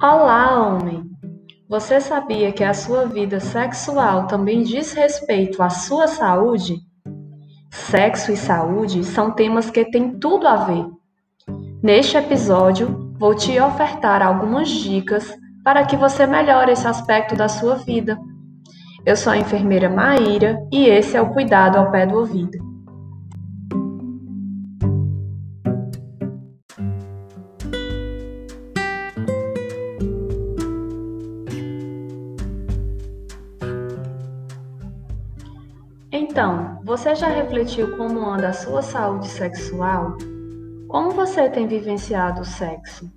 Olá, 0.00 0.64
homem! 0.64 1.02
Você 1.68 2.00
sabia 2.00 2.52
que 2.52 2.62
a 2.62 2.72
sua 2.72 3.06
vida 3.06 3.40
sexual 3.40 4.28
também 4.28 4.62
diz 4.62 4.92
respeito 4.92 5.60
à 5.60 5.70
sua 5.70 6.06
saúde? 6.06 6.76
Sexo 7.68 8.30
e 8.30 8.36
saúde 8.36 9.02
são 9.02 9.32
temas 9.32 9.72
que 9.72 9.84
têm 9.84 10.16
tudo 10.20 10.46
a 10.46 10.54
ver. 10.54 10.86
Neste 11.82 12.16
episódio, 12.16 13.12
vou 13.18 13.34
te 13.34 13.58
ofertar 13.58 14.22
algumas 14.22 14.68
dicas 14.68 15.36
para 15.64 15.84
que 15.84 15.96
você 15.96 16.28
melhore 16.28 16.70
esse 16.70 16.86
aspecto 16.86 17.34
da 17.34 17.48
sua 17.48 17.74
vida. 17.74 18.16
Eu 19.04 19.16
sou 19.16 19.32
a 19.32 19.36
enfermeira 19.36 19.90
Maíra 19.90 20.64
e 20.72 20.84
esse 20.84 21.16
é 21.16 21.20
o 21.20 21.32
Cuidado 21.32 21.76
ao 21.76 21.90
Pé 21.90 22.06
do 22.06 22.18
Ouvido. 22.18 22.67
Então, 36.30 36.78
você 36.84 37.14
já 37.14 37.26
refletiu 37.26 37.96
como 37.96 38.20
anda 38.20 38.48
a 38.48 38.52
sua 38.52 38.82
saúde 38.82 39.26
sexual? 39.26 40.18
Como 40.86 41.10
você 41.12 41.48
tem 41.48 41.66
vivenciado 41.66 42.42
o 42.42 42.44
sexo? 42.44 43.10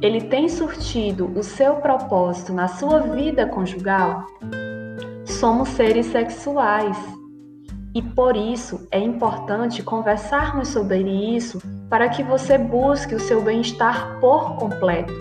Ele 0.00 0.20
tem 0.20 0.48
surtido 0.48 1.36
o 1.36 1.42
seu 1.42 1.74
propósito 1.74 2.52
na 2.52 2.68
sua 2.68 3.00
vida 3.00 3.44
conjugal? 3.44 4.24
Somos 5.26 5.68
seres 5.70 6.06
sexuais 6.06 6.96
e 7.92 8.00
por 8.00 8.36
isso 8.36 8.86
é 8.92 9.00
importante 9.00 9.82
conversarmos 9.82 10.68
sobre 10.68 11.00
isso 11.34 11.60
para 11.90 12.08
que 12.08 12.22
você 12.22 12.56
busque 12.56 13.16
o 13.16 13.20
seu 13.20 13.42
bem-estar 13.42 14.20
por 14.20 14.54
completo 14.54 15.12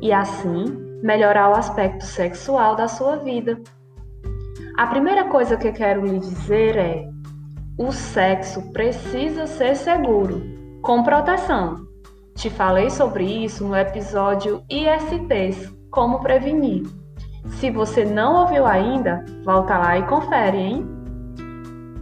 e 0.00 0.14
assim 0.14 0.64
melhorar 1.02 1.50
o 1.50 1.56
aspecto 1.56 2.06
sexual 2.06 2.74
da 2.74 2.88
sua 2.88 3.16
vida. 3.16 3.60
A 4.76 4.88
primeira 4.88 5.24
coisa 5.26 5.56
que 5.56 5.70
quero 5.70 6.04
lhe 6.04 6.18
dizer 6.18 6.76
é: 6.76 7.08
o 7.78 7.92
sexo 7.92 8.72
precisa 8.72 9.46
ser 9.46 9.76
seguro, 9.76 10.42
com 10.82 11.04
proteção. 11.04 11.86
Te 12.34 12.50
falei 12.50 12.90
sobre 12.90 13.24
isso 13.24 13.64
no 13.64 13.76
episódio 13.76 14.64
ISTs 14.68 15.72
Como 15.92 16.18
Prevenir. 16.18 16.82
Se 17.50 17.70
você 17.70 18.04
não 18.04 18.40
ouviu 18.40 18.66
ainda, 18.66 19.24
volta 19.44 19.78
lá 19.78 19.96
e 19.96 20.02
confere, 20.08 20.58
hein? 20.58 20.86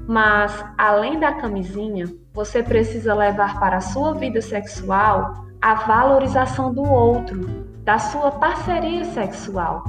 Mas, 0.09 0.65
além 0.79 1.21
da 1.21 1.33
camisinha, 1.35 2.07
você 2.33 2.63
precisa 2.63 3.13
levar 3.15 3.61
para 3.61 3.77
a 3.77 3.83
sua 3.83 4.15
vida 4.15 4.41
sexual 4.41 5.45
a 5.61 5.75
valorização 5.75 6.73
do 6.73 6.83
outro, 6.83 7.39
da 7.85 7.99
sua 7.99 8.31
parceria 8.31 9.05
sexual. 9.05 9.85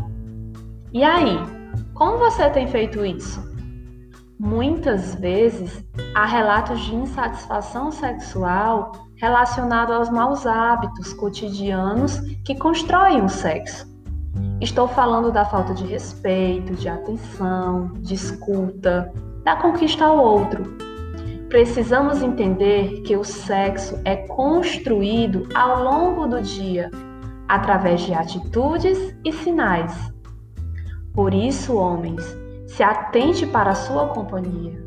E 0.92 1.02
aí, 1.02 1.63
como 1.94 2.18
você 2.18 2.50
tem 2.50 2.68
feito 2.68 3.06
isso? 3.06 3.42
Muitas 4.40 5.16
vezes 5.16 5.86
há 6.16 6.26
relatos 6.26 6.82
de 6.82 6.96
insatisfação 6.96 7.92
sexual 7.92 8.92
relacionado 9.16 9.94
aos 9.94 10.10
maus 10.10 10.46
hábitos 10.46 11.14
cotidianos 11.14 12.20
que 12.44 12.56
constroem 12.56 13.24
o 13.24 13.30
sexo. 13.30 13.88
Estou 14.60 14.88
falando 14.88 15.32
da 15.32 15.46
falta 15.46 15.74
de 15.74 15.86
respeito, 15.86 16.74
de 16.74 16.90
atenção, 16.90 17.92
de 18.00 18.16
escuta, 18.16 19.14
da 19.44 19.56
conquista 19.56 20.06
ao 20.06 20.18
outro. 20.18 20.64
Precisamos 21.48 22.24
entender 22.24 23.02
que 23.04 23.16
o 23.16 23.24
sexo 23.24 24.00
é 24.04 24.16
construído 24.28 25.48
ao 25.54 25.84
longo 25.84 26.28
do 26.28 26.42
dia, 26.42 26.90
através 27.48 28.02
de 28.02 28.14
atitudes 28.14 29.16
e 29.24 29.32
sinais 29.32 30.13
por 31.14 31.34
isso, 31.34 31.76
homens, 31.78 32.24
se 32.66 32.82
atente 32.82 33.46
para 33.46 33.72
a 33.72 33.76
sua 33.76 34.08
companhia. 34.08 34.82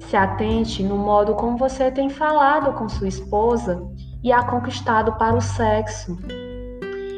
Se 0.00 0.16
atente 0.16 0.82
no 0.82 0.96
modo 0.96 1.34
como 1.34 1.58
você 1.58 1.90
tem 1.90 2.08
falado 2.08 2.72
com 2.72 2.88
sua 2.88 3.08
esposa 3.08 3.86
e 4.24 4.32
a 4.32 4.42
conquistado 4.42 5.12
para 5.18 5.36
o 5.36 5.40
sexo. 5.40 6.16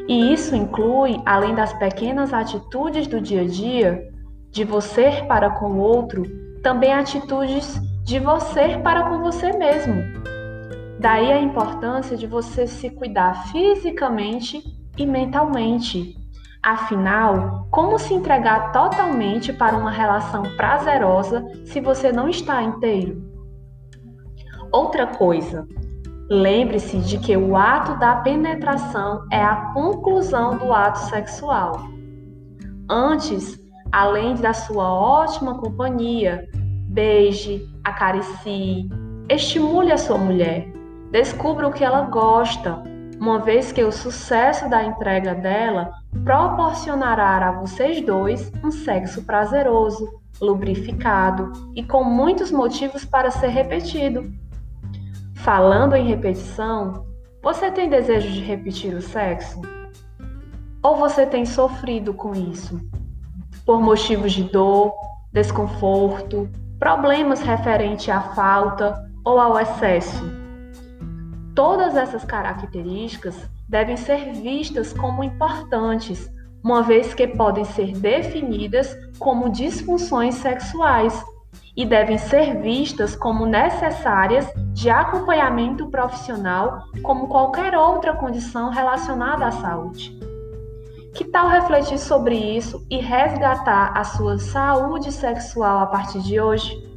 E 0.05 0.33
isso 0.33 0.53
inclui, 0.53 1.21
além 1.25 1.55
das 1.55 1.71
pequenas 1.73 2.33
atitudes 2.33 3.07
do 3.07 3.21
dia 3.21 3.43
a 3.43 3.47
dia, 3.47 4.11
de 4.51 4.65
você 4.65 5.23
para 5.29 5.51
com 5.51 5.71
o 5.71 5.79
outro, 5.79 6.23
também 6.61 6.91
atitudes 6.91 7.79
de 8.03 8.19
você 8.19 8.77
para 8.83 9.09
com 9.09 9.19
você 9.19 9.53
mesmo. 9.53 9.95
Daí 10.99 11.31
a 11.31 11.41
importância 11.41 12.17
de 12.17 12.27
você 12.27 12.67
se 12.67 12.89
cuidar 12.89 13.47
fisicamente 13.47 14.61
e 14.97 15.05
mentalmente 15.05 16.20
Afinal, 16.63 17.67
como 17.71 17.97
se 17.97 18.13
entregar 18.13 18.71
totalmente 18.71 19.51
para 19.51 19.75
uma 19.75 19.89
relação 19.89 20.43
prazerosa 20.55 21.43
se 21.65 21.81
você 21.81 22.11
não 22.11 22.29
está 22.29 22.61
inteiro? 22.61 23.19
Outra 24.71 25.07
coisa, 25.07 25.67
lembre-se 26.29 26.99
de 26.99 27.17
que 27.17 27.35
o 27.35 27.57
ato 27.57 27.97
da 27.97 28.17
penetração 28.17 29.25
é 29.31 29.41
a 29.41 29.71
conclusão 29.73 30.55
do 30.59 30.71
ato 30.71 30.99
sexual. 30.99 31.81
Antes, 32.87 33.59
além 33.91 34.35
da 34.35 34.53
sua 34.53 34.87
ótima 34.87 35.57
companhia, 35.57 36.47
beije, 36.89 37.67
acaricie, 37.83 38.87
estimule 39.27 39.91
a 39.91 39.97
sua 39.97 40.19
mulher, 40.19 40.71
descubra 41.11 41.67
o 41.67 41.73
que 41.73 41.83
ela 41.83 42.01
gosta, 42.03 42.83
uma 43.21 43.37
vez 43.37 43.71
que 43.71 43.83
o 43.83 43.91
sucesso 43.91 44.67
da 44.67 44.83
entrega 44.83 45.35
dela 45.35 45.93
proporcionará 46.23 47.49
a 47.49 47.51
vocês 47.51 48.01
dois 48.03 48.51
um 48.63 48.71
sexo 48.71 49.23
prazeroso, 49.25 50.19
lubrificado 50.41 51.51
e 51.75 51.83
com 51.83 52.03
muitos 52.03 52.51
motivos 52.51 53.05
para 53.05 53.29
ser 53.29 53.49
repetido. 53.49 54.33
Falando 55.35 55.95
em 55.95 56.07
repetição, 56.07 57.05
você 57.43 57.69
tem 57.69 57.91
desejo 57.91 58.27
de 58.27 58.41
repetir 58.41 58.95
o 58.95 59.01
sexo? 59.03 59.61
Ou 60.81 60.95
você 60.95 61.23
tem 61.23 61.45
sofrido 61.45 62.15
com 62.15 62.33
isso? 62.33 62.81
Por 63.63 63.79
motivos 63.79 64.31
de 64.31 64.45
dor, 64.45 64.95
desconforto, 65.31 66.49
problemas 66.79 67.39
referentes 67.41 68.09
à 68.09 68.19
falta 68.19 69.07
ou 69.23 69.39
ao 69.39 69.59
excesso? 69.59 70.40
Todas 71.55 71.95
essas 71.95 72.23
características 72.23 73.49
devem 73.67 73.97
ser 73.97 74.33
vistas 74.33 74.93
como 74.93 75.23
importantes, 75.23 76.29
uma 76.63 76.81
vez 76.81 77.13
que 77.13 77.27
podem 77.27 77.65
ser 77.65 77.97
definidas 77.97 78.95
como 79.19 79.49
disfunções 79.49 80.35
sexuais 80.35 81.23
e 81.75 81.85
devem 81.85 82.17
ser 82.17 82.61
vistas 82.61 83.15
como 83.15 83.45
necessárias 83.45 84.47
de 84.73 84.89
acompanhamento 84.89 85.87
profissional, 85.89 86.83
como 87.01 87.27
qualquer 87.27 87.75
outra 87.75 88.15
condição 88.15 88.69
relacionada 88.69 89.47
à 89.47 89.51
saúde. 89.51 90.17
Que 91.13 91.25
tal 91.25 91.49
refletir 91.49 91.97
sobre 91.97 92.35
isso 92.35 92.85
e 92.89 92.97
resgatar 92.97 93.91
a 93.97 94.03
sua 94.03 94.37
saúde 94.37 95.11
sexual 95.11 95.79
a 95.79 95.85
partir 95.87 96.21
de 96.21 96.39
hoje? 96.39 96.90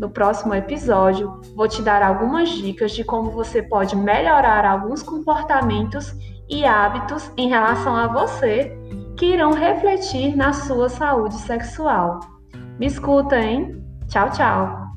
No 0.00 0.08
próximo 0.08 0.54
episódio, 0.54 1.42
vou 1.54 1.68
te 1.68 1.82
dar 1.82 2.00
algumas 2.02 2.48
dicas 2.48 2.92
de 2.92 3.04
como 3.04 3.30
você 3.30 3.62
pode 3.62 3.94
melhorar 3.94 4.64
alguns 4.64 5.02
comportamentos 5.02 6.14
e 6.48 6.64
hábitos 6.64 7.30
em 7.36 7.50
relação 7.50 7.94
a 7.94 8.06
você 8.06 8.74
que 9.18 9.26
irão 9.26 9.52
refletir 9.52 10.34
na 10.34 10.54
sua 10.54 10.88
saúde 10.88 11.34
sexual. 11.34 12.18
Me 12.78 12.86
escuta, 12.86 13.38
hein? 13.38 13.84
Tchau, 14.08 14.30
tchau! 14.30 14.89